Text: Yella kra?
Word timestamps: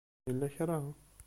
Yella 0.27 0.47
kra? 0.55 0.79